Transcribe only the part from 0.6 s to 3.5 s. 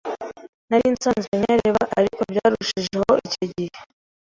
Narinsanzwe nyareba ariko byarushijeho icyo